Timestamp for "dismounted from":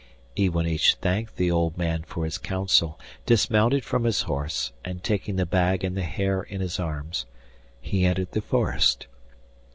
3.27-4.03